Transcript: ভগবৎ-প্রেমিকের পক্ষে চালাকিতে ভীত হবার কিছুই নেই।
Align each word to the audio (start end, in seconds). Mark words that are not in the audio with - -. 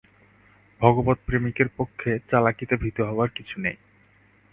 ভগবৎ-প্রেমিকের 0.81 1.69
পক্ষে 1.77 2.11
চালাকিতে 2.29 2.75
ভীত 2.77 2.97
হবার 3.01 3.29
কিছুই 3.29 3.61
নেই। 3.63 3.77